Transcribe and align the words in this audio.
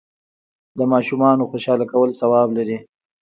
د 0.77 0.79
ماشومانو 0.93 1.49
خوشحاله 1.51 1.85
کول 1.91 2.09
ثواب 2.19 2.49
لري. 2.57 2.77